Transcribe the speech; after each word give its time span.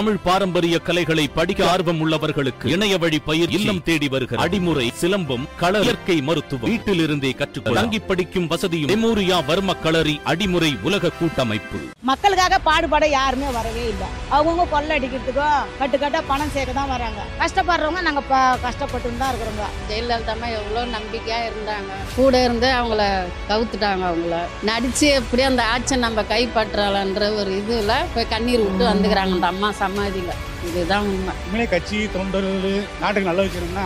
தமிழ் 0.00 0.20
பாரம்பரிய 0.26 0.76
கலைகளை 0.86 1.24
படிக்க 1.38 1.60
ஆர்வம் 1.70 1.98
உள்ளவர்களுக்கு 2.02 2.66
இணைய 2.74 2.94
வழி 3.02 3.18
பயிர் 3.26 3.50
இல்லம் 3.56 3.80
தேடி 3.88 4.06
வருகிற 4.12 4.38
அடிமுறை 4.44 4.84
சிலம்பம் 5.00 5.44
கள 5.62 5.80
இயற்கை 5.86 6.16
மருத்துவம் 6.28 6.70
வீட்டிலிருந்தே 6.70 7.32
கற்றுக்கொள்ள. 7.40 7.78
தங்கி 7.78 8.00
படிக்கும் 8.10 8.46
வசதியும் 8.52 8.90
மெமோரியா 8.92 9.38
வர்ம 9.48 9.74
களரி 9.84 10.14
அடிமுறை 10.32 10.70
உலக 10.88 11.10
கூட்டமைப்பு. 11.18 11.80
மக்களுக்காக 12.10 12.58
பாடுபட 12.68 13.04
யாருமே 13.16 13.50
வரவே 13.58 13.84
இல்லை. 13.90 14.08
அவங்கவுங்க 14.36 14.66
கொள்ளை 14.74 14.94
அடிக்கிறதுக்கும் 14.98 15.68
கட்டுக்கட்டா 15.80 16.22
பணம் 16.30 16.54
சேர்க்க 16.54 16.78
தான் 16.80 16.90
வராங்க. 16.94 17.20
கஷ்டப்படுறவங்க 17.42 18.02
நாங்க 18.08 18.22
கஷ்டப்பட்டு 18.64 19.12
தான் 19.24 19.30
இருக்கிறோங்க. 19.32 19.66
ஜெயலலிதா 19.90 20.32
அம்மா 20.36 20.50
எவ்வளோ 20.60 20.86
நம்பிக்கையாக 20.96 21.50
இருந்தாங்க. 21.50 21.92
கூட 22.16 22.42
இருந்து 22.46 22.70
அவங்கள 22.78 23.02
கவுத்துட்டாங்க 23.50 24.06
அவங்கள. 24.12 24.40
நடிச்சு 24.70 25.06
எப்படியும் 25.20 25.52
அந்த 25.52 25.66
ஆட்சியை 25.74 26.00
நம்ம 26.06 26.26
கைப்பற்றலான்ற 26.32 27.30
ஒரு 27.42 27.52
இதில் 27.60 27.94
போய் 28.16 28.30
கண்ணீர் 28.34 28.66
விட்டு 28.66 28.90
வந்துக்கிறாங்க 28.92 29.36
அந்த 29.40 29.52
அம்மா 29.54 29.70
சமாதியில் 29.90 30.34
இதுதான் 30.68 31.06
உண்மை. 31.10 31.32
உண்மையிலே 31.44 31.66
கட்சி 31.72 31.98
தொண்டர்கள் 32.14 32.74
நாட்டுக்கு 33.00 33.28
நல்ல 33.28 33.40
வைக்கணும்னா 33.44 33.84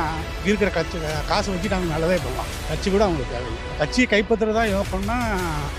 இருக்கிற 0.49 0.69
கட்சி 0.77 0.97
காசை 1.31 1.49
வச்சு 1.53 1.73
நாங்கள் 1.75 1.93
நல்லதே 1.95 2.17
பண்ணலாம் 2.25 2.51
கட்சி 2.71 2.89
கூட 2.95 3.03
அவங்களுக்கு 3.07 3.35
தேவையில்லை. 3.35 3.61
கட்சியை 3.81 4.07
கைப்பற்றுறதா 4.13 4.65
யோகம்னா 4.73 5.17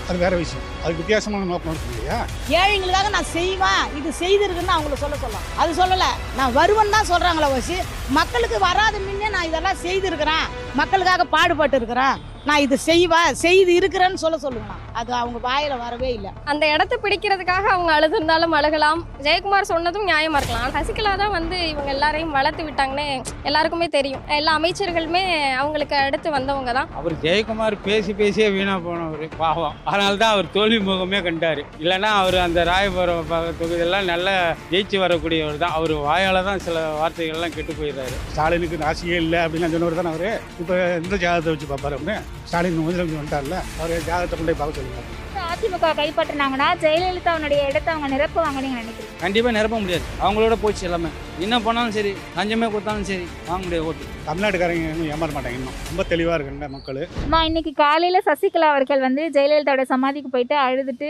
அது 0.08 0.16
வேற 0.24 0.34
விஷயம். 0.42 0.66
அதுக்கு 0.82 1.02
வித்தியாசமான 1.02 1.48
நோக்கம் 1.52 1.72
இருக்கு 1.74 1.92
இல்லையா? 1.94 2.18
ஏழைங்களுக்காக 2.60 3.10
நான் 3.16 3.32
செய்வேன். 3.36 3.84
இது 3.98 4.08
செய்திருக்குன்னு 4.22 4.76
அவங்கள 4.76 4.98
சொல்ல 5.04 5.16
சொல்லலாம் 5.24 5.48
அது 5.62 5.72
சொல்லல. 5.80 6.08
நான் 6.38 6.56
வருவேன் 6.60 6.94
தான் 6.96 7.10
சொல்றாங்களே 7.12 7.50
வச்சு 7.56 7.78
மக்களுக்கு 8.18 8.58
வராத 8.68 8.96
முன்னே 9.06 9.30
நான் 9.36 9.48
இதெல்லாம் 9.50 9.82
செய்திருக்கிறேன். 9.86 10.46
மக்களுக்காக 10.80 11.26
பாடுபட்டு 11.36 11.78
இருக்கிறேன் 11.80 12.16
நான் 12.48 12.64
இது 12.64 12.76
செய்வேன் 12.88 13.36
செய்து 13.44 13.72
இருக்கிறேன்னு 13.78 14.22
சொல்ல 14.22 14.36
சொல்லுங்க 14.42 14.74
அது 15.00 15.10
அவங்க 15.20 15.38
வாயில 15.46 15.74
வரவே 15.84 16.10
இல்லை. 16.16 16.30
அந்த 16.50 16.64
இடத்த 16.74 16.94
பிடிக்கிறதுக்காக 17.04 17.64
அவங்க 17.72 17.90
அழுதுருந்தாலும் 17.94 18.54
அழுகலாம். 18.58 19.00
ஜெயக்குமார் 19.24 19.68
சொன்னதும் 19.70 20.06
நியாயமா 20.10 20.38
இருக்கலாம். 20.40 20.70
சசிகலா 20.76 21.12
தான் 21.22 21.34
வந்து 21.36 21.56
இவங்க 21.72 21.90
எல்லாரையும் 21.94 22.32
வளர்த்து 22.36 22.62
விட்டாங்கன்னு 22.66 23.06
எல்லாருக்குமே 23.48 23.88
தெரியும். 23.96 24.22
எல்லா 24.36 24.52
அமைச்சர்களுமே 24.58 25.22
அவங்களுக்கு 25.62 25.96
அடுத்து 26.04 26.28
வந்தவங்க 26.36 26.72
தான். 26.78 26.88
அவர் 27.00 27.16
ஜெயக்குமார் 27.24 27.76
பேசி 27.88 28.14
பேசியே 28.20 28.48
வீணா 28.56 28.76
போனவர். 28.86 29.26
பாவம். 29.42 29.74
அதனால 29.90 30.14
தான் 30.22 30.34
அவர் 30.36 30.48
தோல்வி 30.56 30.78
முகமே 30.88 31.20
கண்டார். 31.28 31.62
இல்லைன்னா 31.82 32.12
அவர் 32.22 32.38
அந்த 32.46 32.64
ராயபுரம் 32.70 33.34
தொகுதியெல்லாம் 33.60 34.08
நல்லா 34.12 34.36
ஜெயிச்சு 34.72 35.02
வரக்கூடியவர் 35.04 35.60
தான். 35.64 35.76
அவர் 35.80 35.94
வாயால் 36.06 36.40
தான் 36.50 36.64
சில 36.68 36.86
வார்த்தைகள்லாம் 37.00 37.56
கெட்டு 37.58 37.74
போயிடுறாரு. 37.80 38.16
ஸ்டாலினுக்கு 38.32 38.82
ராசியே 38.86 39.18
இல்லை 39.26 39.42
அப்படின்னு 39.44 39.72
சொன்னவர் 39.76 40.00
தானே 40.00 40.14
அவரு. 40.14 40.32
இப்போ 40.66 40.76
எந்த 40.94 41.16
ஜாதகத்தை 41.16 41.50
வச்சு 41.52 41.66
பார்ப்பாரு 41.66 41.96
அப்படின்னு 41.96 42.14
ஸ்டாலின் 42.48 42.78
முதலமைச்சர் 42.78 43.18
வந்துட்டார்ல 43.18 43.58
அவர் 43.76 43.92
ஜாதகத்தை 44.06 44.36
கொண்டு 44.36 44.50
போய் 44.50 44.60
பார்க்க 44.60 44.78
சொல்லுங்க 44.78 45.02
அதிமுக 45.50 45.90
கைப்பற்றினாங்கன்னா 45.98 46.66
ஜெயலலிதாவுடைய 46.82 47.60
இடத்தை 47.68 47.90
அவங்க 47.92 48.08
நிரப்புவாங்க 48.14 48.58
நீங்க 48.64 48.78
நினைக்கிறீங்க? 48.80 49.14
கண்டிப்பாக 49.20 49.54
நிரப்ப 49.56 49.76
முடியாது. 49.78 50.04
அவங்களோட 50.20 50.54
போச்சு 50.62 50.82
எல்லாமே. 50.88 51.10
என்ன 51.44 51.56
பண்ணாலும் 51.64 51.94
சரி 51.96 52.10
லஞ்சமே 52.36 52.66
கொடுத்தாலும் 52.72 53.08
சரி 53.08 53.24
வாங்க 53.48 53.62
முடியாது 53.64 53.86
ஓட்டு. 53.88 54.04
தமிழ்நாட்டுக்காரங்க 54.26 54.86
இன்னும் 54.92 55.10
ஏமாற 55.14 55.30
மாட்டாங்க 55.34 55.56
இன்னும் 55.58 55.74
ரொம்ப 55.88 56.02
தெளிவாக 56.12 56.36
இருக்குங்க 56.36 56.68
மக்கள். 56.76 57.00
அம்மா 57.24 57.40
இன்னைக்கு 57.48 57.72
காலையில 57.80 58.20
சசிகலா 58.28 58.68
அவர்கள் 58.72 59.02
வந்து 59.06 59.22
ஜெயலலிதாவோட 59.34 59.82
சமாதிக்கு 59.90 60.30
போயிட்டு 60.34 60.56
அழுதுட்டு 60.62 61.08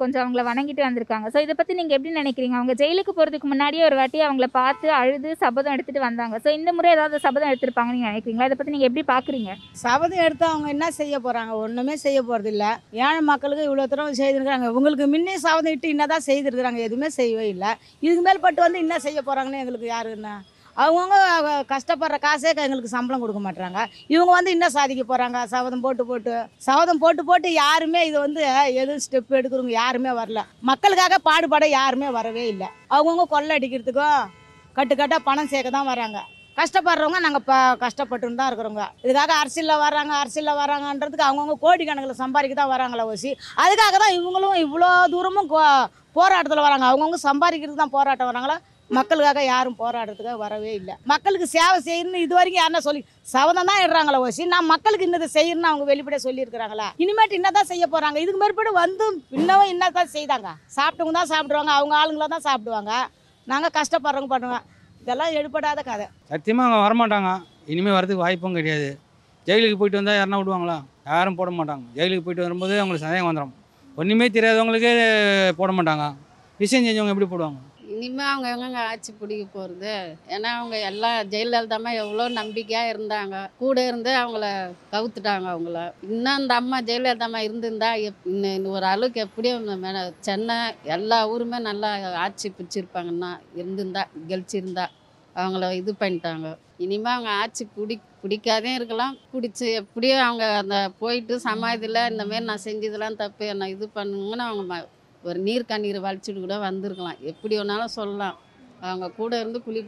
கொஞ்சம் 0.00 0.22
அவங்கள 0.22 0.42
வணங்கிட்டு 0.48 0.82
வந்திருக்காங்க. 0.86 1.26
ஸோ 1.34 1.40
இதை 1.44 1.54
பத்தி 1.58 1.76
நீங்க 1.80 1.92
எப்படி 1.96 2.12
நினைக்கிறீங்க? 2.20 2.56
அவங்க 2.60 2.74
ஜெயிலுக்கு 2.82 3.14
போறதுக்கு 3.18 3.50
முன்னாடியே 3.52 3.84
ஒரு 3.88 3.98
வாட்டி 4.00 4.20
அவங்கள 4.28 4.48
பார்த்து 4.58 4.88
அழுது 5.00 5.30
சபதம் 5.44 5.74
எடுத்துட்டு 5.76 6.02
வந்தாங்க. 6.06 6.40
ஸோ 6.44 6.50
இந்த 6.58 6.72
முறை 6.78 6.90
ஏதாவது 6.96 7.20
சபதம் 7.26 7.50
எடுத்திருப்பாங்கன்னு 7.52 7.98
நீங்க 7.98 8.10
நினைக்கிறீங்களா? 8.12 8.48
இதை 8.50 8.58
பத்தி 8.62 8.74
நீங்க 8.76 8.88
எப்படி 8.90 9.04
பாக்குறீங்க? 9.12 9.52
சபதம் 9.84 10.24
எடுத்து 10.26 10.46
அவங்க 10.52 10.68
என்ன 10.76 10.88
செய்ய 11.00 11.20
போறாங்க? 11.26 11.54
ஒண்ணுமே 11.66 11.96
செய்ய 12.06 12.18
போறது 12.30 12.52
இல்ல. 12.54 12.64
ஏழை 13.04 13.22
மக்களுக்கு 13.30 13.68
இவ்வளவு 13.68 13.92
தூரம் 13.94 14.18
செய்திருக்காங்க 14.22 14.72
உங்களுக்கு 14.78 15.06
முன்னே 15.14 15.36
சபதம் 15.46 15.74
இட்டு 15.76 15.94
என்னதான் 15.96 16.26
செய்திருக்கிறாங்க. 16.30 16.82
எதுவுமே 16.88 17.10
செய்யவே 17.20 17.46
இல்லை. 17.54 17.72
இதுக்கு 18.06 18.26
மேல் 18.28 18.44
பட்டு 18.48 18.60
வந்து 18.66 18.82
என்ன 18.86 18.98
செய்ய 19.06 19.20
போறாங்கன்னு 19.42 19.62
எங்களுக்கு 19.62 19.88
யாருன்னா 19.94 20.34
அவங்கவுங்க 20.76 21.54
கஷ்டப்படுற 21.70 22.16
காசே 22.24 22.50
எங்களுக்கு 22.64 22.92
சம்பளம் 22.94 23.22
கொடுக்க 23.22 23.40
மாட்டாங்க 23.46 23.80
இவங்க 24.14 24.30
வந்து 24.36 24.52
இன்னும் 24.54 24.74
சாதிக்க 24.76 25.02
போகிறாங்க 25.10 25.38
சபதம் 25.52 25.82
போட்டு 25.86 26.04
போட்டு 26.10 26.34
சபதம் 26.66 27.00
போட்டு 27.02 27.22
போட்டு 27.30 27.48
யாருமே 27.62 28.00
இது 28.08 28.16
வந்து 28.26 28.42
எதுவும் 28.82 29.02
ஸ்டெப் 29.06 29.36
எடுக்கிறவங்க 29.38 29.74
யாருமே 29.82 30.12
வரல. 30.20 30.42
மக்களுக்காக 30.70 31.18
பாடுபட 31.28 31.66
யாருமே 31.78 32.08
வரவே 32.18 32.44
இல்லை. 32.52 32.68
அவங்கவுங்க 32.94 33.26
கொள்ளை 33.34 33.52
அடிக்கிறதுக்கும் 33.58 34.30
கட்டுக்கட்டாக 34.78 35.26
பணம் 35.28 35.52
சேர்க்க 35.52 35.76
தான் 35.78 35.90
வராங்க. 35.92 36.18
கஷ்டப்படுறவங்க 36.56 37.20
நாங்கள் 37.26 37.46
ப 37.50 37.52
கஷ்டப்பட்டுன்னு 37.84 38.40
தான் 38.40 38.50
இருக்கிறோங்க. 38.50 38.82
இதுக்காக 39.04 39.32
அரசியலில் 39.42 39.82
வராங்க 39.86 40.12
அரசியலில் 40.22 40.60
வராங்கன்றதுக்கு 40.62 41.28
அவங்கவுங்க 41.28 41.56
கோடிக்கணக்கில் 41.66 42.22
சம்பாதிக்க 42.24 42.56
தான் 42.62 42.74
வராங்களே 42.74 43.06
ஓசி 43.12 43.30
அதுக்காக 43.64 43.96
தான் 44.04 44.16
இவங்களும் 44.18 44.58
இவ்வளோ 44.64 44.90
தூரமும் 45.14 45.52
கோ 45.54 45.62
போராட்டத்தில் 46.18 46.66
வராங்க. 46.66 46.86
அவங்கவுங்க 46.90 47.20
சம்பாதிக்கிறதுக்கு 47.28 47.84
தான் 47.84 47.96
போராட்டம் 47.98 48.30
வராங்களா? 48.30 48.58
மக்களுக்காக 48.96 49.42
யாரும் 49.52 49.76
போராடுறதுக்காக 49.82 50.38
வரவே 50.44 50.72
இல்லை. 50.78 50.94
மக்களுக்கு 51.12 51.46
சேவை 51.54 51.78
செய்யணும்னு 51.86 52.22
இது 52.24 52.34
வரைக்கும் 52.38 52.60
யாருன்னா 52.62 52.82
சொல்லி 52.86 53.02
சபதம் 53.34 53.68
தான் 53.70 53.80
இடுறாங்களா 53.84 54.18
ஓசி. 54.26 54.44
நான் 54.54 54.68
மக்களுக்கு 54.72 55.06
இன்னதை 55.08 55.28
செய்யணும்னு 55.36 55.70
அவங்க 55.70 55.86
வெளிப்படையாக 55.92 56.24
சொல்லியிருக்கிறாங்களா? 56.26 56.88
இனிமேட்டு 57.04 57.38
என்ன 57.38 57.50
தான் 57.58 57.68
செய்ய 57.72 57.84
போகிறாங்க 57.94 58.18
இதுக்கு 58.24 58.40
மேற்பட்டு 58.42 58.72
வந்து 58.82 59.06
இன்னமும் 59.38 59.70
என்ன 59.74 59.90
தான் 59.98 60.12
செய்தாங்க? 60.16 60.50
சாப்பிட்டவங்க 60.76 61.16
தான் 61.20 61.32
சாப்பிடுவாங்க 61.34 61.72
அவங்க 61.78 61.96
ஆளுங்கள 62.00 62.28
தான் 62.34 62.46
சாப்பிடுவாங்க. 62.48 62.92
நாங்கள் 63.52 63.74
கஷ்டப்படுறவங்க 63.78 64.30
பண்ணுவோம். 64.34 64.66
இதெல்லாம் 65.04 65.32
எடுபடாத 65.38 65.80
கதை. 65.90 66.06
சத்தியமாக 66.32 66.66
அவங்க 66.68 66.84
வரமாட்டாங்க. 66.86 67.30
இனிமேல் 67.72 67.96
வரதுக்கு 67.98 68.24
வாய்ப்பும் 68.24 68.58
கிடையாது. 68.58 68.90
ஜெயிலுக்கு 69.46 69.78
போயிட்டு 69.80 70.00
வந்தால் 70.00 70.18
யாருன்னா 70.18 70.40
விடுவாங்களா? 70.42 70.78
யாரும் 71.12 71.38
போட 71.40 71.50
மாட்டாங்க. 71.58 71.84
ஜெயிலுக்கு 71.96 72.24
போயிட்டு 72.26 72.46
வரும்போது 72.46 72.74
அவங்களுக்கு 72.80 73.06
சந்தேகம் 73.06 73.30
வந்துடும் 73.30 73.54
ஒன்றுமே 74.00 74.26
தெரியாதவங்களுக்கே 74.36 74.92
போட 75.60 75.70
மாட்டாங்க. 75.78 76.04
விஷயம் 76.60 76.84
செஞ்சவங்க 76.86 77.14
எப்படி 77.14 77.28
போடுவாங்க? 77.32 77.60
இனிமேல் 78.02 78.26
அவங்க 78.26 78.48
எங்கங்க 78.48 78.76
ஆட்சி 78.84 79.12
பிடிக்க 79.12 79.44
போகிறது 79.52 79.90
ஏன்னா 80.28 80.50
அவங்க 80.52 80.80
எல்லாம் 80.80 81.28
ஜெயலலிதாமா 81.28 81.94
எவ்வளோ 81.94 82.28
நம்பிக்கையாக 82.28 82.92
இருந்தாங்க. 82.92 83.48
கூட 83.58 83.86
இருந்து 83.86 84.10
அவங்கள 84.16 84.46
கவுத்துட்டாங்க 84.92 85.46
அவங்கள. 85.48 85.76
இன்னும் 86.02 86.32
அந்த 86.32 86.54
அம்மா 86.54 86.80
ஜெயலலிதாமா 86.80 87.36
இருந்திருந்தா 87.38 87.94
எப் 88.00 88.24
இன்னும் 88.24 88.54
இன்னும் 88.54 88.72
ஒரு 88.72 88.86
அளவுக்கு 88.86 89.20
எப்படியும் 89.20 89.66
இந்த 89.66 89.92
சென்னை 90.20 90.56
எல்லா 90.88 91.30
ஊருமே 91.30 91.58
நல்லா 91.60 91.90
ஆட்சி 92.16 92.50
பிடிச்சிருப்பாங்கன்னா 92.50 93.30
இருந்திருந்தா 93.54 94.06
கெலிச்சிருந்தா 94.28 94.86
அவங்கள 95.36 95.72
இது 95.72 95.94
பண்ணிட்டாங்க. 96.00 96.46
இனிமேல் 96.78 97.12
அவங்க 97.12 97.30
ஆட்சி 97.40 97.64
பிடி 97.74 97.96
பிடிக்காதே 98.22 98.74
இருக்கலாம். 98.74 99.16
பிடிச்சி 99.32 99.72
எப்படியும் 99.74 100.20
அவங்க 100.20 100.44
அந்த 100.56 100.90
போயிட்டு 100.98 101.40
சமாதியில் 101.40 102.08
இந்த 102.10 102.24
மாதிரி 102.24 102.44
நான் 102.44 102.64
செஞ்சதெல்லாம் 102.64 103.16
தப்பு 103.16 103.46
என்ன 103.46 103.68
இது 103.68 103.90
பண்ணுங்கன்னு 103.94 104.44
அவங்க 104.48 104.64
ம- 104.72 104.90
ஒரு 105.24 105.38
நீர் 105.48 105.70
கண்ணீர் 105.72 106.04
வலிச்சுட்டு 106.06 106.40
கூட 106.46 106.58
வந்திருக்கலாம். 106.68 107.20
எப்படி 107.32 107.54
வேணாலும் 107.58 107.96
சொல்லலாம். 107.98 108.38
அவங்க 108.88 109.08
கூட 109.20 109.32
இருந்து 109.40 109.58
குழி 109.66 109.80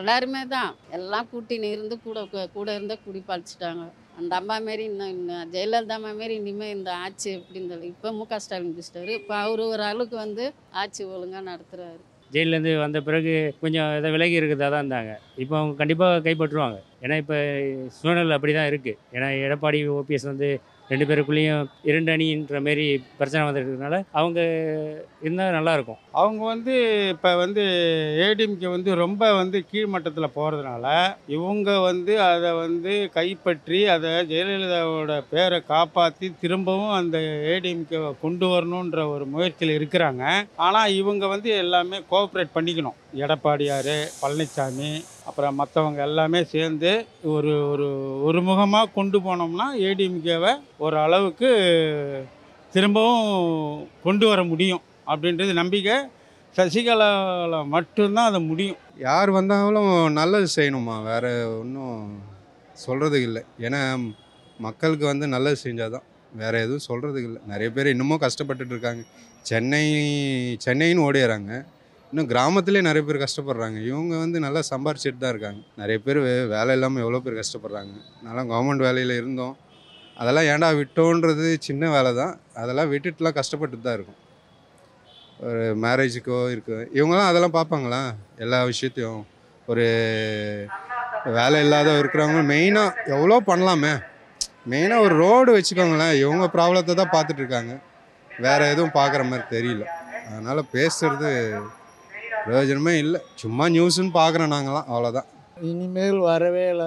எல்லாருமே 0.00 0.42
தான். 0.56 0.72
எல்லாம் 0.98 1.28
கூட்டின்னு 1.32 1.72
இருந்து 1.76 1.96
கூட 2.06 2.46
கூட 2.56 2.68
இருந்தே 2.78 2.98
குடி 3.06 3.22
அந்த 4.20 4.32
அம்மா 4.38 4.56
மாரி 4.64 4.84
இன்னும் 4.84 5.12
இன்னும் 5.12 5.50
ஜெயலலிதா 5.52 5.94
அம்மா 5.98 6.10
மாரி 6.18 6.34
இனிமேல் 6.40 6.72
இந்த 6.76 6.90
ஆட்சி 7.04 7.28
எப்படி 7.36 7.58
இந்த 7.62 7.76
இப்போ 7.90 8.08
மு 8.12 8.24
க 8.30 8.38
ஸ்டாலின் 8.44 8.74
பிடிச்சிட்டாரு 8.74 9.12
இப்போ 9.20 9.34
அவர் 9.44 9.60
ஒரு 9.66 9.82
அளவுக்கு 9.82 10.16
வந்து 10.16 10.44
ஆட்சி 10.82 11.02
ஒழுங்காக 11.12 11.44
நடத்துகிறாரு 11.50 12.00
ஜெயிலேருந்து 12.34 12.72
வந்த 12.82 12.98
பிறகு 13.06 13.32
கொஞ்சம் 13.62 13.88
இதை 13.98 14.10
விலகி 14.10 14.36
இருக்கிறதா 14.40 14.68
தான் 14.68 14.82
இருந்தாங்க. 14.82 15.14
இப்போ 15.42 15.54
அவங்க 15.58 15.74
கண்டிப்பாக 15.80 16.20
கைப்பற்றுவாங்க. 16.26 16.78
ஏன்னா 17.04 17.16
இப்போ 17.22 17.36
சூழ்நிலை 17.96 18.36
அப்படி 18.36 18.52
தான் 18.58 18.68
இருக்குது 18.70 18.98
ஏன்னா 19.16 19.28
எடப்பாடி 19.46 19.80
ஓபிஎஸ் 19.96 20.30
வந்து 20.32 20.48
ரெண்டு 20.90 21.04
பேருக்குள்ளேயும் 21.08 21.68
இரண்டு 21.90 22.10
அணின்ற 22.14 22.58
மாரி 22.66 22.86
பிரச்சனை 23.18 23.42
வந்துருக்கிறதுனால 23.46 23.98
அவங்க 24.20 24.40
இருந்தால் 25.24 25.56
நல்லாயிருக்கும். 25.56 26.00
அவங்க 26.22 26.40
வந்து 26.52 26.74
இப்போ 27.12 27.30
வந்து 27.42 27.62
ஏடிஎம்கே 28.24 28.68
வந்து 28.74 28.94
ரொம்ப 29.02 29.32
வந்து 29.40 29.58
கீழ்மட்டத்தில் 29.70 30.34
போகிறதுனால 30.36 30.86
இவங்க 31.36 31.78
வந்து 31.88 32.14
அதை 32.30 32.50
வந்து 32.64 32.94
கைப்பற்றி 33.16 33.80
அதை 33.94 34.10
ஜெயலலிதாவோட 34.32 35.22
பேரை 35.30 35.60
காப்பாற்றி 35.72 36.28
திரும்பவும் 36.42 36.96
அந்த 37.00 37.18
ஏடிஎம்கேவை 37.54 38.12
கொண்டு 38.24 38.48
வரணுன்ற 38.52 39.06
ஒரு 39.14 39.26
முயற்சியில் 39.26 39.76
இருக்கிறாங்க. 39.78 40.24
ஆனால் 40.66 40.96
இவங்க 41.00 41.26
வந்து 41.34 41.50
எல்லாமே 41.64 42.00
கோஆப்ரேட் 42.10 42.56
பண்ணிக்கணும். 42.58 42.98
எடப்பாடியார் 43.24 43.94
பழனிசாமி 44.20 44.92
அப்புறம் 45.28 45.58
மற்றவங்க 45.60 46.00
எல்லாமே 46.06 46.40
சேர்ந்து 46.52 46.92
ஒரு 47.32 47.52
ஒரு 47.72 47.86
ஒருமுகமாக 48.28 48.92
கொண்டு 48.94 49.18
போனோம்னா 49.26 49.66
ஏடிஎம்கேவை 49.88 50.52
ஒரு 50.82 50.98
அளவுக்கு 50.98 52.26
திரும்பவும் 52.72 53.88
கொண்டு 54.02 54.28
வர 54.28 54.44
முடியும் 54.44 54.80
அப்படின்றது 55.06 55.52
நம்பிக்கை. 55.52 55.94
சசிகலாவில் 56.56 57.66
மட்டும்தான் 57.66 58.28
அது 58.28 58.40
முடியும். 58.40 58.76
யார் 58.98 59.30
வந்தாலும் 59.30 60.12
நல்லது 60.12 60.46
செய்யணுமா? 60.56 61.02
வேறு 61.02 61.58
ஒன்றும் 61.58 62.18
சொல்கிறதுக்கு 62.86 63.22
இல்லை. 63.22 63.42
ஏன்னா 63.58 64.12
மக்களுக்கு 64.58 65.06
வந்து 65.06 65.28
நல்லது 65.28 65.60
செஞ்சால் 65.64 65.90
தான் 65.90 66.02
வேறு 66.36 66.58
எதுவும் 66.58 66.80
சொல்கிறதுக்கு 66.88 67.22
இல்லை. 67.22 67.42
நிறைய 67.46 67.70
பேர் 67.70 67.86
இன்னமும் 67.86 68.20
கஷ்டப்பட்டுட்டு 68.20 68.66
இருக்காங்க. 68.66 69.02
சென்னை 69.42 69.94
சென்னைன்னு 70.64 71.00
ஓடிடுறாங்க 71.00 71.64
இன்னும் 72.12 72.28
கிராமத்துலேயே 72.28 72.80
நிறைய 72.80 73.02
பேர் 73.02 73.24
கஷ்டப்படுறாங்க. 73.24 73.86
இவங்க 73.86 74.18
வந்து 74.18 74.40
நல்லா 74.40 74.58
சம்பாரிச்சிட்டு 74.58 75.18
தான் 75.18 75.30
இருக்காங்க. 75.30 75.56
நிறைய 75.76 75.98
பேர் 75.98 76.16
வே- 76.16 76.48
வேலை 76.48 76.72
இல்லாமல் 76.72 77.02
எவ்வளோ 77.02 77.18
பேர் 77.18 77.34
கஷ்டப்படுறாங்க. 77.34 77.90
நல்லா 78.22 78.42
கவர்மெண்ட் 78.42 78.76
வேலையில் 78.76 79.16
இருந்தோம். 79.16 79.56
அதெல்லாம் 80.20 80.48
ஏன்டா 80.52 80.68
விட்டோன்றது 80.78 81.46
சின்ன 81.66 81.90
வேலை 81.94 82.10
தான். 82.20 82.34
அதெல்லாம் 82.62 82.90
விட்டுட்டுலாம் 82.92 83.38
கஷ்டப்பட்டு 83.38 83.84
தான் 83.86 83.96
இருக்கும். 83.98 84.20
ஒரு 85.48 85.62
மேரேஜுக்கோ 85.84 86.38
இருக்கு 86.54 86.76
இவங்களாம் 86.98 87.30
அதெல்லாம் 87.30 87.56
பார்ப்பாங்களா? 87.58 88.00
எல்லா 88.44 88.58
விஷயத்தையும். 88.72 89.22
ஒரு 89.70 89.86
வேலை 91.38 91.58
இல்லாத 91.64 91.90
இருக்கிறவங்க 92.00 92.40
மெயினாக 92.52 93.06
எவ்வளோ 93.14 93.36
பண்ணலாமே. 93.50 93.92
மெயினாக 94.72 95.04
ஒரு 95.06 95.14
ரோடு 95.24 95.50
வச்சுக்கோங்களேன். 95.56 96.14
இவங்க 96.22 96.46
ப்ராப்ளத்தை 96.56 96.94
தான் 97.00 97.14
பார்த்துட்டு 97.14 97.42
இருக்காங்க 97.42 97.74
வேறு 98.30 98.70
எதுவும் 98.72 98.96
பார்க்குற 98.98 99.22
மாதிரி 99.30 99.44
தெரியல. 99.56 99.84
அதனால் 100.28 100.68
பேசுறது 100.74 101.30
பிரயோஜனமே 102.44 102.94
இல்லை. 103.04 103.20
சும்மா 103.42 103.64
நியூஸுன்னு 103.76 104.12
பார்க்குறோம் 104.20 104.54
நாங்களாம் 104.54 104.88
அவ்வளோதான் 104.92 105.28
இனிமேல் 105.70 106.20
வரவே 106.30 106.64
இல்லை. 106.74 106.86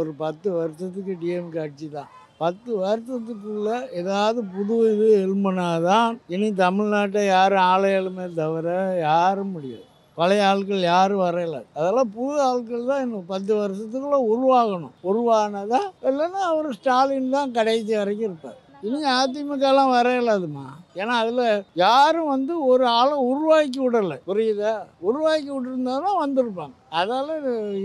ஒரு 0.00 0.12
பத்து 0.22 0.48
வருஷத்துக்கு 0.60 1.12
டிஎம்கே 1.22 1.60
ஆட்சி 1.64 1.88
தான். 1.98 2.10
பத்து 2.40 2.70
வருஷத்துக்குள்ள 2.84 3.68
ஏதாவது 4.00 4.40
புது 4.54 4.74
இது 4.92 5.06
எழுமனாதான் 5.24 6.16
இனி 6.34 6.48
தமிழ்நாட்டை 6.64 7.22
யாரும் 7.26 7.66
ஆலையாளுமே 7.72 8.26
தவிர 8.34 8.66
யாரும் 9.00 9.52
முடியாது. 9.52 9.86
பழைய 10.18 10.44
ஆட்கள் 10.48 10.82
யாரும் 10.92 11.22
வரையல. 11.22 11.56
அதெல்லாம் 11.78 12.10
புது 12.18 12.36
ஆட்கள் 12.42 12.90
தான் 12.90 13.02
இன்னும் 13.04 13.26
பத்து 13.26 13.52
வருஷத்துக்குள்ள 13.62 14.18
உருவாகணும். 14.32 14.94
உருவானதா 15.10 15.80
இல்லைன்னா 16.10 16.42
அவர் 16.52 16.68
ஸ்டாலின் 16.78 17.34
தான் 17.36 17.54
கடைசி 17.58 17.92
வரைக்கும் 17.96 18.28
இருப்பார். 18.28 18.60
இனி 18.86 18.98
அதிமுகலாம் 19.18 19.92
வரையலாதுமா. 19.94 20.64
ஏன்னா 21.00 21.14
அதில் 21.22 21.64
யாரும் 21.74 22.32
வந்து 22.34 22.54
ஒரு 22.66 22.84
ஆளை 22.98 23.16
உருவாக்கி 23.30 23.78
விடலை. 23.84 24.16
புரியுதா? 24.26 24.74
உருவாக்கி 25.08 25.50
விட்டுருந்தாலும் 25.52 26.20
வந்திருப்பாங்க. 26.24 26.74
அதால் 26.90 27.32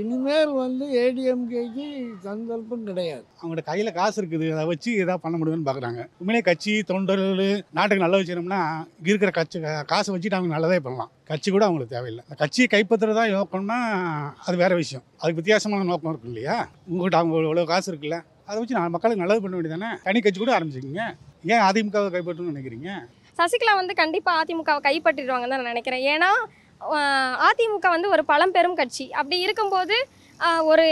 இனிமேல் 0.02 0.52
வந்து 0.60 0.86
ஏடிஎம்கேக்கு 1.04 1.86
சந்தர்ப்பம் 2.26 2.86
கிடையாது. 2.90 3.24
அவங்களோட 3.42 3.64
கையில் 3.64 3.92
காசு 3.92 4.18
இருக்குது. 4.22 4.48
அதை 4.54 4.66
வச்சு 4.66 4.92
எதாவது 5.04 5.24
பண்ண 5.24 5.38
முடியும்னு 5.38 5.68
பார்க்குறாங்க 5.70 6.02
உண்மையிலே 6.20 6.46
கட்சி 6.50 6.74
தொண்டர்கள் 6.92 7.64
நாட்டுக்கு 7.72 8.06
நல்லா 8.06 8.20
வச்சுனோம்னா 8.20 8.62
இருக்கிற 9.12 9.32
கட்சி 9.40 9.60
காசை 9.86 10.10
வச்சுட்டு 10.16 10.38
அவங்க 10.40 10.54
நல்லதே 10.54 10.80
பண்ணலாம். 10.80 11.12
கட்சி 11.32 11.50
கூட 11.52 11.66
அவங்களுக்கு 11.66 11.96
தேவையில்லை. 11.96 12.24
கட்சியை 12.38 12.68
கைப்பற்றுறதா 12.72 13.24
நோக்கம்னா 13.36 13.80
அது 14.46 14.58
வேற 14.58 14.76
விஷயம். 14.76 15.06
அதுக்கு 15.18 15.40
வித்தியாசமான 15.42 15.84
நோக்கம் 15.84 16.12
இருக்கு 16.12 16.32
இல்லையா? 16.34 16.58
உங்கள்கிட்ட 16.92 17.20
அவங்க 17.22 17.36
இவ்வளோ 17.50 17.66
காசு 17.66 17.90
இருக்குல்ல? 17.92 18.20
அதை 18.52 18.60
வச்சு 18.62 18.78
நான் 18.78 18.94
மக்களுக்கு 18.94 19.24
நல்லது 19.24 19.44
பண்ண 19.44 19.58
வேண்டியதானே 19.58 19.90
தனி? 20.06 20.22
கட்சி 20.24 20.40
கூட 20.40 20.54
ஆரம்பிச்சிக்கிங்க. 20.56 21.04
ஏன் 21.52 21.66
அதிமுகவை 21.68 22.08
கைப்பற்றணும்னு 22.16 22.54
நினைக்கிறீங்க? 22.54 22.90
சசிகலா 23.42 23.76
வந்து 23.82 23.94
கண்டிப்பாக 24.02 24.42
அதிமுகவை 24.44 24.82
கைப்பற்றிடுவாங்கன்னு 24.88 25.54
தான் 25.54 25.64
நான் 25.64 25.74
நினைக்கிறேன். 25.74 26.04
ஏன்னா 26.14 26.32
அதிமுக 27.48 27.88
வந்து 27.94 28.08
ஒரு 28.16 28.24
பழம்பெரும் 28.32 28.80
கட்சி. 28.80 29.06
அப்படி 29.20 29.38
இருக்கும்போது 29.46 29.96
ஒரு 30.72 30.86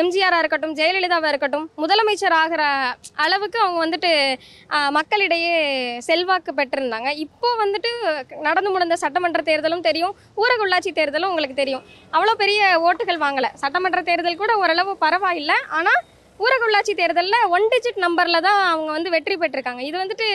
எம்ஜிஆராக 0.00 0.42
இருக்கட்டும் 0.42 0.74
ஜெயலலிதாவாக 0.78 1.30
இருக்கட்டும் 1.32 1.66
முதலமைச்சர் 1.82 2.36
ஆகிற 2.38 2.62
அளவுக்கு 3.24 3.58
அவங்க 3.64 3.78
வந்துட்டு 3.84 4.10
மக்களிடையே 4.98 5.56
செல்வாக்கு 6.08 6.52
பெற்றிருந்தாங்க. 6.60 7.10
இப்போ 7.24 7.48
வந்துட்டு 7.62 7.90
நடந்து 8.48 8.72
முடிந்த 8.74 8.98
சட்டமன்ற 9.04 9.42
தேர்தலும் 9.50 9.86
தெரியும். 9.88 10.14
ஊரக 10.42 10.64
உள்ளாட்சி 10.66 10.92
தேர்தலும் 11.00 11.30
உங்களுக்கு 11.32 11.60
தெரியும். 11.62 11.84
அவ்வளோ 12.16 12.36
பெரிய 12.44 12.62
ஓட்டுகள் 12.88 13.22
வாங்கலை. 13.26 13.52
சட்டமன்ற 13.64 14.02
தேர்தல் 14.10 14.42
கூட 14.44 14.54
ஓரளவு 14.62 14.94
பரவாயில்லை. 15.06 15.58
ஆனால் 15.78 16.00
ஊரக 16.40 16.64
உள்ளாட்சி 16.66 16.92
தேர்தலில் 17.00 17.48
ஒன் 17.56 17.68
டிஜிட் 17.72 18.02
நம்பரில் 18.06 18.44
தான் 18.48 18.60
அவங்க 18.72 18.90
வந்து 18.96 19.12
வெற்றி 19.14 19.36
பெற்றிருக்காங்க. 19.36 19.82
இது 19.90 19.96
வந்துட்டு 20.02 20.28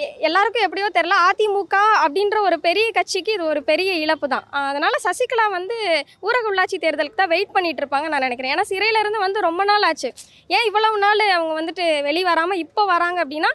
எ- 0.00 0.10
எல்லாருக்கும் 0.18 0.64
எப்படியோ 0.64 0.88
தெரில 0.96 1.14
அதிமுக 1.28 1.76
அப்படின்ற 2.04 2.38
ஒரு 2.48 2.56
பெரிய 2.66 2.86
கட்சிக்கு 2.90 3.32
இது 3.36 3.44
ஒரு 3.44 3.60
பெரிய 3.70 3.90
இழப்பு 4.04 4.26
தான். 4.28 4.44
அதனால் 4.70 4.96
சசிகலா 5.04 5.46
வந்து 5.48 5.76
ஊரக 6.22 6.50
உள்ளாட்சி 6.50 6.78
தேர்தலுக்கு 6.82 7.20
தான் 7.20 7.32
வெயிட் 7.34 7.54
பண்ணிகிட்டு 7.54 7.82
இருப்பாங்க 7.82 8.08
நான் 8.12 8.26
நினைக்கிறேன். 8.26 8.52
ஏன்னா 8.54 8.66
சிறையிலேருந்து 8.72 9.24
வந்து 9.26 9.40
ரொம்ப 9.40 9.64
நாள் 9.64 9.82
ஆச்சு. 9.82 10.10
ஏன் 10.50 10.66
இவ்வளவு 10.70 10.98
நாள் 10.98 11.24
அவங்க 11.36 11.54
வந்துட்டு 11.60 11.86
வெளியே 12.08 12.26
வராமல் 12.32 12.62
இப்போ 12.64 12.84
வராங்க 12.94 13.20
அப்படின்னா 13.24 13.52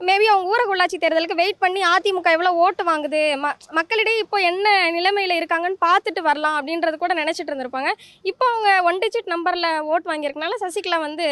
மேபி 0.00 0.26
அவங்க 0.30 0.52
ஊரக 0.52 0.72
உள்ளாட்சி 0.72 0.96
தேர்தலுக்கு 1.02 1.40
வெயிட் 1.40 1.60
பண்ணி 1.64 1.80
அதிமுக 1.90 2.30
எவ்வளோ 2.36 2.50
ஓட்டு 2.64 2.82
வாங்குது? 2.88 3.20
ம 3.42 3.50
மக்களிடையே 3.78 4.22
இப்போ 4.24 4.38
என்ன 4.50 4.66
நிலைமையில் 4.96 5.38
இருக்காங்கன்னு 5.40 5.78
பார்த்துட்டு 5.86 6.20
வரலாம் 6.28 6.56
அப்படின்றது 6.58 6.96
கூட 7.02 7.14
நினச்சிட்டு 7.20 7.50
இருந்திருப்பாங்க. 7.50 7.92
இப்போ 8.30 8.46
அவங்க 8.52 8.70
ஒன் 8.88 9.00
டிஜிட் 9.04 9.32
நம்பரில் 9.34 9.68
ஓட்டு 9.92 10.10
வாங்கியிருக்கனால 10.10 10.58
சசிகலா 10.64 10.98
வந்து 11.06 11.28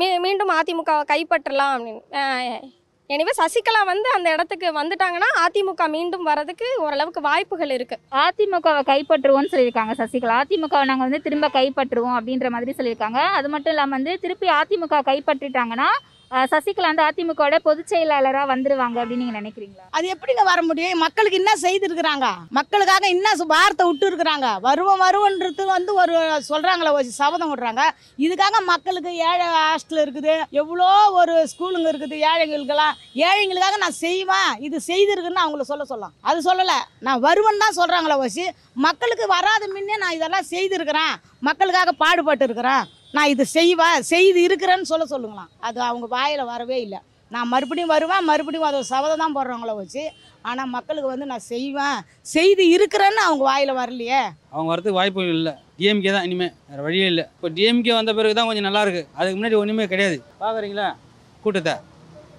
மீ 0.00 0.08
மீண்டும் 0.24 0.52
அதிமுகவை 0.58 1.04
கைப்பற்றலாம் 1.12 1.72
அப்படின்னு. 1.76 2.02
எனவே 3.14 3.32
சசிகலா 3.40 3.80
வந்து 3.90 4.08
அந்த 4.16 4.28
இடத்துக்கு 4.34 4.68
வந்துட்டாங்கன்னா 4.80 5.28
அதிமுக 5.44 5.84
மீண்டும் 5.94 6.26
வரதுக்கு 6.30 6.66
ஓரளவுக்கு 6.84 7.20
வாய்ப்புகள் 7.28 7.72
இருக்கு. 7.76 7.96
அதிமுகவை 8.24 8.82
கைப்பற்றுவோம்னு 8.90 9.52
சொல்லியிருக்காங்க 9.52 9.94
சசிகலா. 10.02 10.36
அதிமுகவை 10.44 10.84
நாங்கள் 10.90 11.08
வந்து 11.08 11.24
திரும்ப 11.26 11.46
கைப்பற்றுவோம் 11.58 12.16
அப்படின்ற 12.18 12.48
மாதிரி 12.56 12.74
சொல்லியிருக்காங்க. 12.78 13.20
அது 13.38 13.48
மட்டும் 13.54 13.74
இல்லாமல் 13.74 13.98
வந்து 13.98 14.14
திருப்பி 14.24 14.48
அதிமுக 14.60 15.02
கைப்பற்றிட்டாங்கன்னா 15.10 15.90
சசிகலா 16.52 16.88
வந்து 16.90 17.04
அதிமுகவோட 17.08 17.56
பொதுச் 17.66 17.90
செயலாளராக 17.90 18.46
வந்துருவாங்க 18.50 18.96
அப்படின்னு 19.00 19.22
நீங்கள் 19.22 19.40
நினைக்கிறீங்களா? 19.40 19.84
அது 19.96 20.06
எப்படிங்க 20.14 20.42
வர 20.48 20.60
முடியும்? 20.68 21.00
மக்களுக்கு 21.04 21.38
என்ன 21.40 21.52
செய்திருக்கிறாங்க? 21.62 22.26
மக்களுக்காக 22.58 23.06
என்ன 23.14 23.28
வார்த்தை 23.52 23.84
விட்டு 23.88 24.06
இருக்கிறாங்க 24.10 24.48
வருவோம் 24.66 25.02
வருவோன்றது 25.04 25.64
வந்து 25.74 25.92
ஒரு 26.02 26.16
சொல்கிறாங்களே 26.50 26.92
ஒரு 26.98 27.08
சபதம் 27.20 27.50
விடுறாங்க. 27.52 27.84
இதுக்காக 28.26 28.60
மக்களுக்கு 28.72 29.12
ஏழை 29.30 29.46
ஹாஸ்டல் 29.56 30.02
இருக்குது. 30.04 30.34
எவ்வளோ 30.60 30.90
ஒரு 31.20 31.36
ஸ்கூலுங்க 31.52 31.88
இருக்குது 31.92 32.18
ஏழைங்களுக்கெல்லாம். 32.32 32.94
ஏழைங்களுக்காக 33.28 33.78
நான் 33.84 33.98
செய்வேன். 34.04 34.52
இது 34.68 34.78
செய்திருக்குன்னு 34.90 35.44
அவங்கள 35.44 35.66
சொல்ல 35.72 35.86
சொல்லலாம். 35.92 36.14
அது 36.30 36.38
சொல்லலை. 36.50 36.78
நான் 37.08 37.24
வருவேன்னு 37.28 37.64
தான் 37.66 37.78
சொல்கிறாங்களே 37.80 38.20
ஓசி. 38.26 38.46
மக்களுக்கு 38.88 39.26
வராத 39.36 39.64
முன்னே 39.74 39.98
நான் 40.04 40.16
இதெல்லாம் 40.20 40.50
செய்திருக்கிறேன். 40.52 41.14
மக்களுக்காக 41.50 41.92
பாடுபட்டு 42.04 42.46
இருக்கிறேன் 42.48 42.84
நான் 43.16 43.30
இது 43.34 43.44
செய்வேன் 43.58 44.02
செய்து 44.12 44.40
இருக்கிறேன்னு 44.46 44.88
சொல்ல 44.90 45.04
சொல்லுங்களாம். 45.12 45.50
அது 45.66 45.78
அவங்க 45.90 46.06
வாயில் 46.16 46.50
வரவே 46.52 46.78
இல்லை. 46.86 47.00
நான் 47.34 47.50
மறுபடியும் 47.52 47.92
வருவேன் 47.92 48.26
மறுபடியும் 48.28 48.66
அதை 48.68 48.78
சபதம் 48.90 49.22
தான் 49.22 49.34
போடுறவங்கள 49.36 49.72
வச்சு 49.78 50.02
ஆனால் 50.48 50.70
மக்களுக்கு 50.74 51.08
வந்து 51.12 51.26
நான் 51.32 51.44
செய்வேன் 51.52 51.98
செய்து 52.34 52.64
இருக்கிறேன்னு 52.74 53.20
அவங்க 53.26 53.42
வாயில் 53.50 53.72
வரலையே. 53.80 54.20
அவங்க 54.54 54.68
வரதுக்கு 54.72 54.98
வாய்ப்பு 55.00 55.26
இல்லை. 55.36 55.54
டிஎம்கே 55.78 56.12
தான் 56.16 56.26
இனிமேல் 56.28 56.54
வேறு 56.70 56.84
வழியே 56.86 57.06
இல்லை. 57.12 57.24
இப்போ 57.34 57.48
டிஎம்கே 57.58 57.92
வந்த 57.98 58.14
பிறகு 58.18 58.36
தான் 58.38 58.48
கொஞ்சம் 58.50 58.66
நல்லாயிருக்கு 58.68 59.02
அதுக்கு 59.18 59.36
முன்னாடி 59.38 59.58
ஒன்றுமே 59.60 59.86
கிடையாது. 59.92 60.18
பார்க்குறீங்களா 60.42 60.88
கூட்டத்தை. 61.44 61.74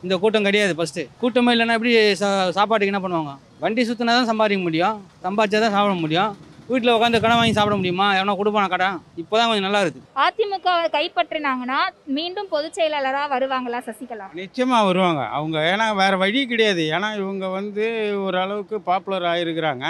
இந்த 0.05 0.15
கூட்டம் 0.23 0.47
கிடையாது 0.47 0.73
ஃபஸ்ட்டு 0.79 1.03
கூட்டமே 1.21 1.53
இல்லைன்னா 1.55 1.77
எப்படி 1.77 1.93
சா 2.21 2.27
சாப்பாட்டுக்கு 2.57 2.93
என்ன 2.93 3.01
பண்ணுவாங்க? 3.05 3.33
வண்டி 3.63 3.81
சுற்றினா 3.87 4.13
தான் 4.19 4.29
சம்பாதிக்க 4.31 4.63
முடியும். 4.67 4.97
சம்பாதிச்சா 5.25 5.59
தான் 5.65 5.75
சாப்பிட 5.77 5.95
முடியும். 6.03 6.31
வீட்டில் 6.71 6.93
உட்காந்து 6.95 7.21
கடன் 7.21 7.37
வாங்கி 7.37 7.55
சாப்பிட 7.57 7.75
முடியுமா? 7.77 8.07
எவனா 8.17 8.33
கொடுப்பான 8.39 8.69
கடன் 8.73 8.97
இப்போ 9.21 9.35
தான் 9.37 9.47
கொஞ்சம் 9.49 9.65
நல்லா 9.67 9.79
இருக்குது 9.83 10.05
அதிமுகவை 10.25 10.83
கைப்பற்றினாங்கன்னா 10.95 11.79
மீண்டும் 12.17 12.49
பொதுச் 12.51 12.77
செயலாளராக 12.77 13.31
வருவாங்களா 13.33 13.79
சசிகலா? 13.87 14.27
நிச்சயமாக 14.41 14.87
வருவாங்க. 14.89 15.21
அவங்க 15.37 15.57
ஏன்னா 15.71 15.87
வேறு 16.01 16.17
வழி 16.23 16.41
கிடையாது. 16.51 16.83
ஏன்னா 16.95 17.09
இவங்க 17.21 17.47
வந்து 17.59 17.85
ஓரளவுக்கு 18.25 18.77
பாப்புலர் 18.89 19.25
ஆகிருக்கிறாங்க 19.31 19.85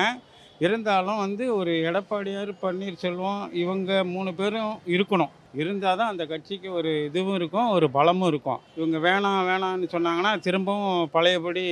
இருந்தாலும் 0.66 1.20
வந்து 1.26 1.44
ஒரு 1.58 1.74
எடப்பாடியார் 1.90 2.54
பன்னீர்செல்வம் 2.64 3.44
இவங்க 3.64 4.00
மூணு 4.14 4.31
பேரும் 4.40 4.74
இருக்கணும். 4.95 5.33
இருந்தால் 5.62 6.00
தான் 6.00 6.12
அந்த 6.14 6.24
கட்சிக்கு 6.31 6.69
ஒரு 6.80 6.92
இதுவும் 7.09 7.38
இருக்கும் 7.40 7.69
ஒரு 7.76 7.88
பலமும் 7.98 8.30
இருக்கும். 8.31 8.59
இவங்க 8.80 8.98
வேணாம் 9.07 9.48
வேணாம்னு 9.52 9.90
சொன்னாங்கன்னா 9.95 10.33
திரும்பவும் 10.48 11.12
பழையபடி 11.16 11.66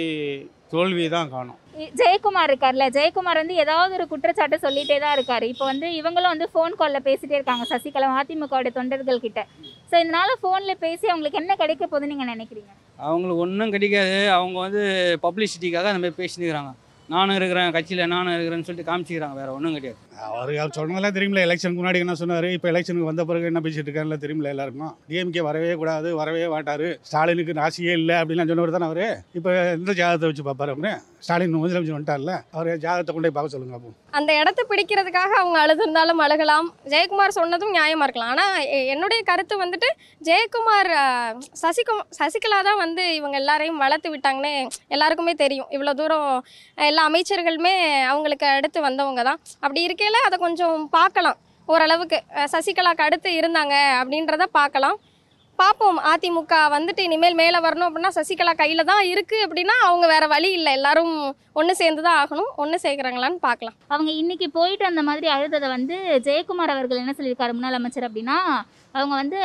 தோல்வி 0.73 1.07
தான் 1.15 1.33
காணும். 1.35 1.59
ஜெயக்குமார் 1.99 2.49
இருக்கார்ல 2.51 2.85
ஜெயக்குமார் 2.95 3.39
வந்து 3.41 3.55
ஏதாவது 3.63 3.91
ஒரு 3.97 4.05
குற்றச்சாட்டை 4.11 4.57
சொல்லிட்டே 4.63 4.97
தான் 5.03 5.15
இருக்கார். 5.17 5.45
இப்போ 5.51 5.65
வந்து 5.71 5.87
இவங்களும் 5.99 6.33
வந்து 6.33 6.47
ஃபோன் 6.53 6.77
காலில் 6.79 7.05
பேசிட்டே 7.07 7.37
இருக்காங்க 7.37 7.65
சசிகலா 7.71 8.09
அதிமுகவுடைய 8.21 8.73
தொண்டர்கள் 8.79 9.23
கிட்ட. 9.25 9.41
ஸோ 9.91 9.95
இதனால 10.03 10.29
ஃபோனில் 10.41 10.81
பேசி 10.85 11.05
அவங்களுக்கு 11.11 11.41
என்ன 11.41 11.55
கிடைக்க 11.61 11.83
போகுதுன்னு 11.85 12.13
நீங்கள் 12.13 12.31
நினைக்கிறீங்க? 12.33 12.71
அவங்களுக்கு 13.09 13.43
ஒன்றும் 13.45 13.73
கிடைக்காது. 13.75 14.17
அவங்க 14.37 14.57
வந்து 14.65 14.83
பப்ளிசிட்டிக்காக 15.25 15.91
அந்த 15.91 16.01
மாதிரி 16.03 16.19
பேசினுக்கிறாங்க 16.23 16.73
நானும் 17.09 17.35
இருக்கிறேன் 17.39 17.73
கட்சியில் 17.75 18.01
நானும் 18.13 18.33
இருக்கிறேன்னு 18.35 18.65
சொல்லிட்டு 18.67 18.89
காமிச்சிக்கிறாங்க 18.89 19.35
வேறு 19.39 19.51
ஒன்றும் 19.57 19.75
கிடையாது. 19.77 19.99
அவர் 20.29 20.51
அவர் 20.61 20.73
சொன்னதெல்லாம் 20.77 21.15
தெரியுமில்ல 21.17 21.43
எலெக்ஷனுக்கு 21.47 21.81
முன்னாடி 21.81 21.99
என்ன 22.05 22.15
சொன்னார் 22.21 22.47
இப்போ 22.55 22.67
எலெக்ஷனுக்கு 22.71 23.09
வந்த 23.09 23.23
பிறகு 23.29 23.49
என்ன 23.51 23.61
பேசிட்டு 23.65 23.87
இருக்காருல 23.89 24.17
தெரியுமில்ல 24.23 24.53
எல்லாருக்கும். 24.55 24.91
டிஎம்கே 25.09 25.43
வரவே 25.49 25.73
கூடாது 25.81 26.09
வரவே 26.21 26.43
மாட்டார். 26.55 26.87
ஸ்டாலினுக்கு 27.09 27.59
ராசியே 27.61 27.93
இல்லை 28.01 28.15
அப்படின்லாம் 28.21 28.51
சொன்னவர் 28.51 28.75
தானே 28.77 28.89
அவர்? 28.91 29.05
இப்போ 29.39 29.51
எந்த 29.77 29.91
ஜாதகத்தை 30.01 30.29
வச்சு 30.31 30.45
பார்ப்பாரு 30.49 30.73
அப்படின்னு 30.75 30.93
ஸ்டாலின் 31.27 31.57
முதலமைச்சர் 31.63 31.97
வந்துட்டார்ல 31.97 32.33
அவர் 32.57 32.71
ஜாதகத்தை 32.85 33.11
கொண்டு 33.13 33.27
போய் 33.27 33.37
பார்க்க 33.37 33.55
சொல்லுங்க 33.55 33.77
அப்போ 33.79 33.93
அந்த 34.17 34.31
இடத்த 34.41 34.61
பிடிக்கிறதுக்காக 34.71 35.31
அவங்க 35.41 35.57
அழுதுருந்தாலும் 35.63 36.21
அழுகலாம். 36.25 36.67
ஜெயக்குமார் 36.93 37.37
சொன்னதும் 37.39 37.73
நியாயமாக 37.77 38.05
இருக்கலாம். 38.07 38.31
ஆனால் 38.33 38.55
என்னுடைய 38.93 39.21
கருத்து 39.29 39.55
வந்துட்டு 39.63 39.89
ஜெயக்குமார் 40.27 40.91
சசிகும் 41.63 42.03
சசிகலா 42.19 42.59
தான் 42.69 42.81
வந்து 42.83 43.03
இவங்க 43.19 43.37
எல்லாரையும் 43.43 43.81
வளர்த்து 43.85 44.11
விட்டாங்கன்னே 44.13 44.53
எல்லாருக்குமே 44.97 45.35
தெரியும். 45.43 45.69
இவ்வளோ 45.77 45.95
தூரம் 46.01 46.29
எல்லா 46.89 47.03
அமைச்சர்களுமே 47.09 47.75
அவங்களுக்கு 48.13 48.47
அடுத்து 48.55 48.81
வந்தவங்க 48.87 49.23
தான். 49.29 49.41
அப்படி 49.63 49.81
இருக்கையில் 49.89 50.25
அதை 50.29 50.37
கொஞ்சம் 50.47 50.87
பார்க்கலாம். 50.97 51.37
ஓரளவுக்கு 51.73 52.17
சசிகலாவுக்கு 52.55 53.07
அடுத்து 53.09 53.29
இருந்தாங்க 53.41 53.75
அப்படின்றத 54.01 54.43
பார்க்கலாம். 54.59 54.97
பார்ப்போம் 55.61 55.99
அதிமுக 56.11 56.55
வந்துட்டு 56.73 57.01
இனிமேல் 57.07 57.37
மேலே 57.39 57.59
வரணும் 57.65 57.87
அப்படின்னா 57.87 58.11
சசிகலா 58.17 58.53
கையில் 58.59 58.89
தான் 58.89 59.03
இருக்குது 59.11 59.43
அப்படின்னா 59.45 59.75
அவங்க 59.87 60.05
வேற 60.11 60.23
வழி 60.33 60.49
இல்லை. 60.57 60.71
எல்லாரும் 60.77 61.13
ஒன்று 61.59 61.73
சேர்ந்து 61.81 62.01
தான் 62.07 62.17
ஆகணும். 62.21 62.51
ஒன்று 62.63 62.77
சேர்க்குறாங்களான்னு 62.83 63.39
பார்க்கலாம் 63.47 63.77
அவங்க 63.93 64.11
இன்னைக்கு 64.21 64.47
போயிட்டு 64.57 64.85
அந்த 64.89 65.03
மாதிரி 65.07 65.27
அழுததை 65.35 65.69
வந்து 65.75 65.95
ஜெயக்குமார் 66.27 66.73
அவர்கள் 66.75 67.01
என்ன 67.03 67.15
சொல்லியிருக்காரு 67.17 67.55
முன்னாள் 67.57 67.79
அமைச்சர் 67.79 68.07
அப்படின்னா 68.09 68.37
அவங்க 68.97 69.13
வந்து 69.21 69.39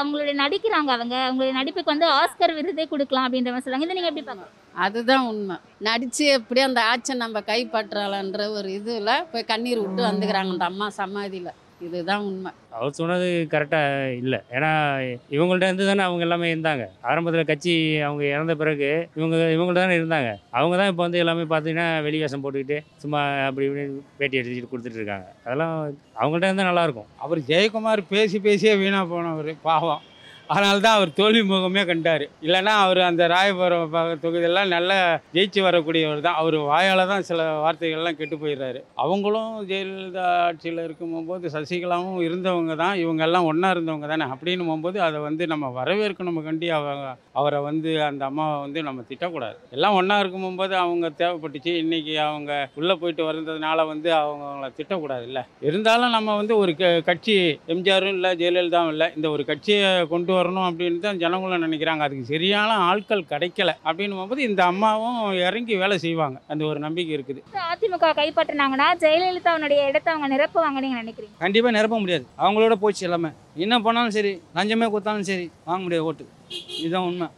அவங்களுடைய 0.00 0.34
நடிக்கிறாங்க 0.42 0.90
அவங்க. 0.96 1.16
அவங்களுடைய 1.28 1.54
நடிப்புக்கு 1.60 1.94
வந்து 1.94 2.08
ஆஸ்கர் 2.18 2.56
விருதே 2.58 2.86
கொடுக்கலாம் 2.92 3.26
அப்படின்ற 3.28 3.52
மாதிரி 3.52 3.66
சொல்றாங்க. 3.66 3.88
இதை 3.88 3.96
நீங்க 3.98 4.12
எப்படி 4.12 4.26
பார்க்க 4.28 4.58
அதுதான் 4.84 5.24
உண்மை. 5.30 5.56
நடித்து 5.88 6.24
எப்படி 6.36 6.60
அந்த 6.68 6.80
ஆட்சியை 6.90 7.16
நம்ம 7.24 7.38
கைப்பற்றலான்ற 7.50 8.44
ஒரு 8.58 8.68
இதில் 8.78 9.16
போய் 9.32 9.50
கண்ணீர் 9.50 9.82
விட்டு 9.84 10.02
வந்துக்கிறாங்க 10.10 10.54
அந்த 10.56 10.70
அம்மா 10.72 10.88
சமாதியில். 11.00 11.50
இதுதான் 11.86 12.24
உண்மை. 12.28 12.50
அவர் 12.76 12.96
சொன்னது 12.98 13.26
கரெக்டாக 13.52 14.16
இல்லை. 14.22 14.38
ஏன்னா 14.56 14.70
இவங்கள்ட்ட 15.36 15.68
இருந்து 15.70 15.86
தானே 15.90 16.02
அவங்க 16.06 16.22
எல்லாமே 16.26 16.48
இருந்தாங்க. 16.54 16.84
ஆரம்பத்தில் 17.10 17.48
கட்சி 17.50 17.74
அவங்க 18.08 18.24
இறந்த 18.34 18.54
பிறகு 18.62 18.90
இவங்க 19.18 19.36
இவங்கள்ட்ட 19.56 19.84
தானே 19.84 19.98
இருந்தாங்க. 20.00 20.30
அவங்க 20.58 20.76
தான் 20.80 20.90
இப்போ 20.92 21.02
வந்து 21.06 21.22
எல்லாமே 21.22 21.46
பார்த்தீங்கன்னா 21.52 21.88
வெளி 22.06 22.20
வேஷம் 22.24 22.44
போட்டுக்கிட்டு 22.44 22.78
சும்மா 23.04 23.22
அப்படி 23.48 23.66
இப்படின்னு 23.68 24.04
பேட்டி 24.20 24.40
அடிச்சுட்டு 24.40 24.72
கொடுத்துட்டு 24.72 25.00
இருக்காங்க. 25.00 25.28
அதெல்லாம் 25.46 25.74
அவங்கள்ட்ட 26.20 26.50
இருந்தால் 26.50 26.70
நல்லாயிருக்கும் 26.70 27.10
அவர் 27.24 27.46
ஜெயக்குமார் 27.50 28.08
பேசி 28.14 28.38
பேசியே 28.48 28.74
வீணாக 28.82 29.06
போனவர் 29.14 29.52
பாவம். 29.68 30.04
அதனால 30.52 30.76
தான் 30.84 30.96
அவர் 30.98 31.10
தோல்வி 31.18 31.42
முகமே 31.50 31.82
கண்டார். 31.90 32.24
இல்லைன்னா 32.46 32.72
அவர் 32.84 33.00
அந்த 33.08 33.22
ராயபுரம் 33.32 33.92
தொகுதியெல்லாம் 34.22 34.72
நல்லா 34.74 34.96
ஜெயிச்சு 35.34 35.60
வரக்கூடியவர் 35.66 36.24
தான். 36.26 36.38
அவர் 36.40 36.56
வாயால் 36.70 37.02
தான் 37.12 37.26
சில 37.28 37.44
வார்த்தைகள்லாம் 37.64 38.18
கெட்டு 38.20 38.36
போயிடுறாரு. 38.42 38.80
அவங்களும் 39.04 39.52
ஜெயலலிதா 39.70 40.24
ஆட்சியில் 40.46 40.80
இருக்கும் 40.86 41.28
போது 41.28 41.52
சசிகலாவும் 41.56 42.18
இருந்தவங்க 42.28 42.74
தான். 42.82 42.94
இவங்க 43.04 43.22
எல்லாம் 43.28 43.48
ஒன்றா 43.50 43.70
இருந்தவங்க 43.76 44.08
தானே. 44.12 44.26
அப்படின்னு 44.34 44.66
போகும்போது 44.68 45.00
அதை 45.08 45.20
வந்து 45.28 45.46
நம்ம 45.52 45.70
வரவேற்கணும் 45.78 46.42
கண்டி 46.48 46.68
அவங்க 46.78 47.06
அவரை 47.40 47.60
வந்து 47.68 47.90
அந்த 48.08 48.24
அம்மாவை 48.30 48.56
வந்து 48.64 48.82
நம்ம 48.88 49.04
திட்டக்கூடாது. 49.10 49.56
எல்லாம் 49.76 49.96
ஒன்றா 50.00 50.18
இருக்கும் 50.22 50.58
போது 50.62 50.76
அவங்க 50.84 51.06
தேவைப்பட்டுச்சு. 51.22 51.74
இன்னைக்கு 51.84 52.16
அவங்க 52.28 52.52
உள்ளே 52.80 52.96
போயிட்டு 53.02 53.28
வந்ததுனால 53.30 53.86
வந்து 53.92 54.08
அவங்க 54.22 54.44
அவங்கள 54.50 54.70
திட்டக்கூடாது 54.80 55.24
இல்லை. 55.30 55.44
இருந்தாலும் 55.68 56.14
நம்ம 56.16 56.36
வந்து 56.40 56.56
ஒரு 56.62 56.74
க 56.82 56.92
கட்சி 57.08 57.36
எம்ஜிஆரும் 57.74 58.16
இல்லை 58.18 58.32
ஜெயலலிதாவும் 58.42 58.92
இல்லை 58.96 59.08
இந்த 59.16 59.30
ஒரு 59.36 59.44
கட்சியை 59.52 59.88
கொண்டு 60.12 60.38
வரணும் 60.40 60.68
அப்படின்னு 60.70 61.00
தான் 61.06 61.22
ஜனங்களும் 61.24 61.64
நினைக்கிறாங்க. 61.66 62.02
அதுக்கு 62.06 62.30
சரியான 62.32 62.76
ஆட்கள் 62.90 63.24
கிடைக்கல 63.32 63.70
அப்படின்னு 63.88 64.16
போகும்போது 64.18 64.42
இந்த 64.50 64.62
அம்மாவும் 64.72 65.18
இறங்கி 65.48 65.74
வேலை 65.82 65.98
செய்வாங்க. 66.06 66.38
அந்த 66.52 66.62
ஒரு 66.70 66.78
நம்பிக்கை 66.86 67.14
இருக்குது. 67.18 67.40
அதிமுக 67.72 68.12
கைப்பற்றினாங்கன்னா 68.20 68.88
ஜெயலலிதாவுடைய 69.04 69.88
இடத்த 69.90 70.08
அவங்க 70.14 70.28
நிரப்புவாங்கன்னு 70.34 70.86
நீங்க 70.86 71.00
நினைக்கிறீங்க? 71.02 71.36
கண்டிப்பாக 71.44 71.76
நிரப்ப 71.78 71.98
முடியாது. 72.04 72.26
அவங்களோட 72.44 72.76
போச்சு 72.84 73.04
எல்லாமே. 73.08 73.32
என்ன 73.66 73.78
பண்ணாலும் 73.86 74.16
சரி 74.18 74.34
லஞ்சமே 74.58 74.88
கொடுத்தாலும் 74.94 75.28
சரி 75.32 75.46
வாங்க 75.68 75.82
முடியாது 75.86 76.08
ஓட்டு 76.10 76.26
இதுதான் 76.82 77.06
உண்மை. 77.10 77.28